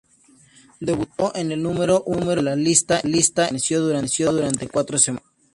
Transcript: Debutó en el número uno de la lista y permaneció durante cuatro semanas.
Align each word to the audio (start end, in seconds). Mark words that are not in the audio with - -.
Debutó 0.79 1.31
en 1.35 1.51
el 1.51 1.61
número 1.61 2.01
uno 2.07 2.25
de 2.31 2.41
la 2.41 2.55
lista 2.55 3.01
y 3.03 3.23
permaneció 3.29 3.83
durante 4.31 4.67
cuatro 4.67 4.97
semanas. 4.97 5.29